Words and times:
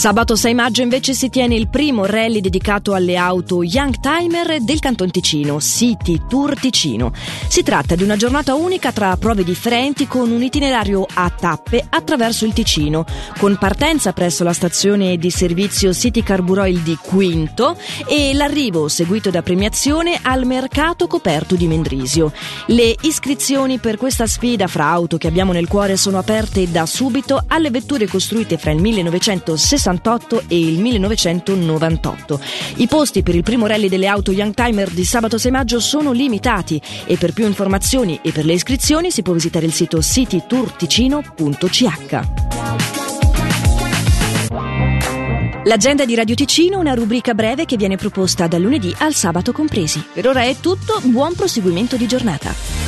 Sabato 0.00 0.34
6 0.34 0.54
maggio 0.54 0.80
invece 0.80 1.12
si 1.12 1.28
tiene 1.28 1.56
il 1.56 1.68
primo 1.68 2.06
rally 2.06 2.40
dedicato 2.40 2.94
alle 2.94 3.16
auto 3.16 3.62
Young 3.62 4.00
Timer 4.00 4.62
del 4.62 4.78
Canton 4.78 5.10
Ticino, 5.10 5.60
City 5.60 6.22
Tour 6.26 6.58
Ticino. 6.58 7.12
Si 7.46 7.62
tratta 7.62 7.96
di 7.96 8.02
una 8.02 8.16
giornata 8.16 8.54
unica 8.54 8.92
tra 8.92 9.14
prove 9.18 9.44
differenti 9.44 10.06
con 10.06 10.30
un 10.30 10.42
itinerario 10.42 11.04
a 11.12 11.28
tappe 11.28 11.84
attraverso 11.86 12.46
il 12.46 12.54
Ticino, 12.54 13.04
con 13.36 13.58
partenza 13.58 14.14
presso 14.14 14.42
la 14.42 14.54
stazione 14.54 15.18
di 15.18 15.30
servizio 15.30 15.92
City 15.92 16.22
Carburoil 16.22 16.78
di 16.78 16.96
Quinto 16.96 17.76
e 18.08 18.32
l'arrivo 18.32 18.88
seguito 18.88 19.28
da 19.28 19.42
premiazione 19.42 20.18
al 20.22 20.46
mercato 20.46 21.08
coperto 21.08 21.56
di 21.56 21.66
Mendrisio. 21.66 22.32
Le 22.68 22.94
iscrizioni 23.02 23.76
per 23.76 23.98
questa 23.98 24.26
sfida 24.26 24.66
fra 24.66 24.86
auto 24.86 25.18
che 25.18 25.28
abbiamo 25.28 25.52
nel 25.52 25.68
cuore 25.68 25.98
sono 25.98 26.16
aperte 26.16 26.70
da 26.70 26.86
subito 26.86 27.44
alle 27.48 27.68
vetture 27.68 28.06
costruite 28.06 28.56
fra 28.56 28.70
il 28.70 28.80
1960 28.80 29.88
1968 29.90 30.44
e 30.48 30.58
il 30.58 30.78
1998. 30.78 32.40
I 32.76 32.86
posti 32.86 33.22
per 33.22 33.34
il 33.34 33.42
primo 33.42 33.66
rally 33.66 33.88
delle 33.88 34.06
auto 34.06 34.32
Youngtimer 34.32 34.90
di 34.90 35.04
sabato 35.04 35.38
6 35.38 35.50
maggio 35.50 35.80
sono 35.80 36.12
limitati 36.12 36.80
e 37.06 37.16
per 37.16 37.32
più 37.32 37.46
informazioni 37.46 38.20
e 38.22 38.30
per 38.32 38.44
le 38.44 38.52
iscrizioni 38.52 39.10
si 39.10 39.22
può 39.22 39.32
visitare 39.32 39.66
il 39.66 39.72
sito 39.72 40.00
citytourticino.ch. 40.00 42.20
L'agenda 45.64 46.06
di 46.06 46.14
Radio 46.14 46.34
Ticino 46.34 46.78
una 46.78 46.94
rubrica 46.94 47.34
breve 47.34 47.66
che 47.66 47.76
viene 47.76 47.96
proposta 47.96 48.46
dal 48.46 48.62
lunedì 48.62 48.94
al 48.98 49.14
sabato 49.14 49.52
compresi. 49.52 50.02
Per 50.12 50.26
ora 50.26 50.42
è 50.42 50.56
tutto, 50.58 51.00
buon 51.04 51.34
proseguimento 51.34 51.96
di 51.96 52.06
giornata. 52.06 52.79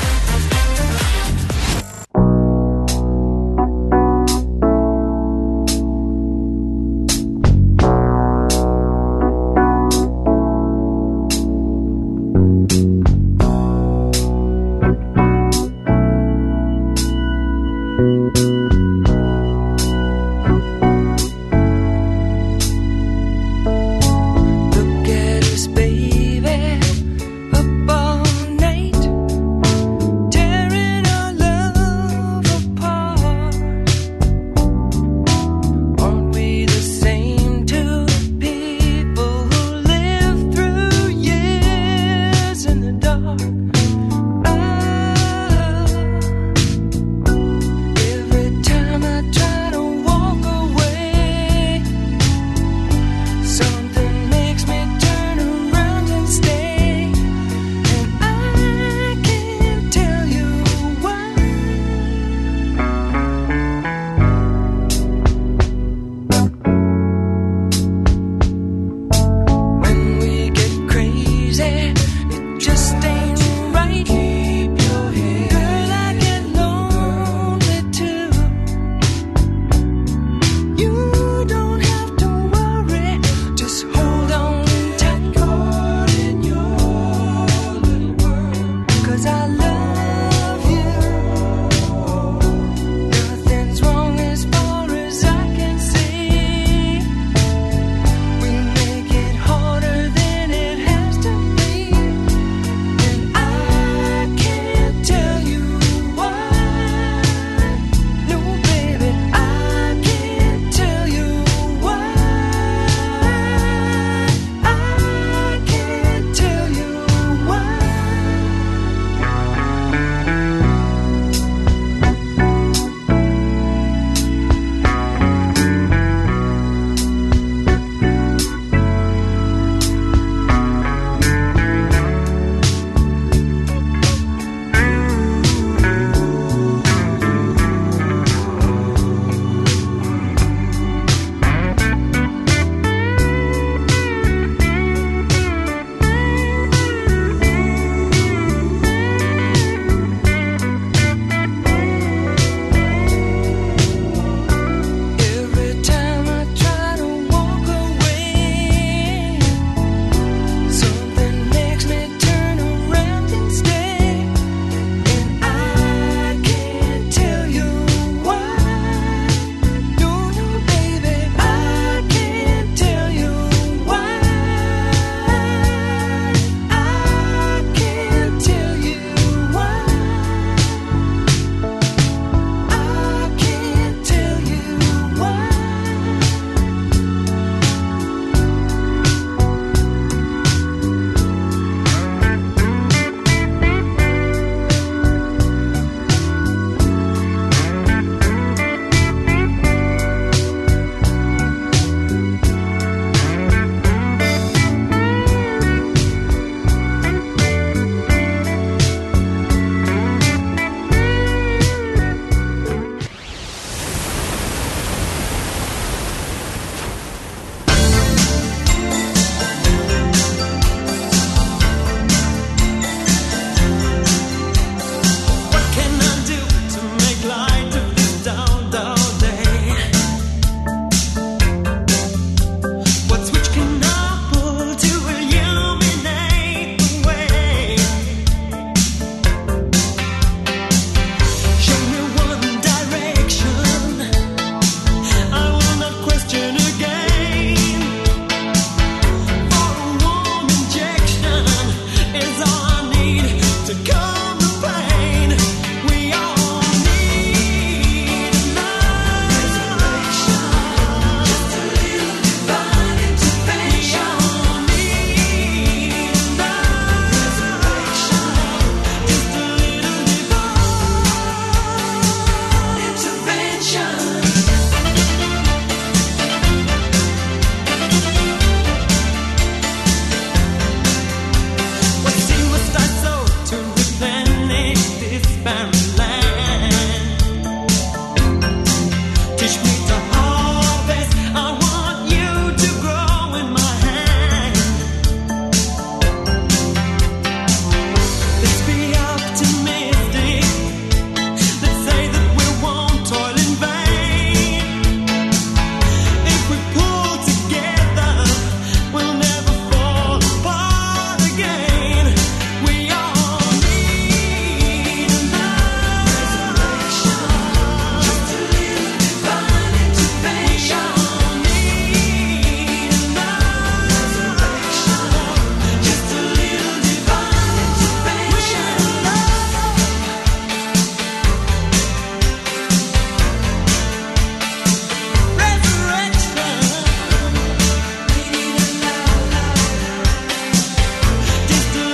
just 72.62 72.94
ain't 73.04 73.74
right. 73.74 74.31